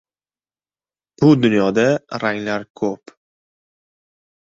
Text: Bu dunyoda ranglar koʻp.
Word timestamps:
Bu 1.21 1.29
dunyoda 1.43 1.85
ranglar 2.25 2.69
koʻp. 2.83 3.17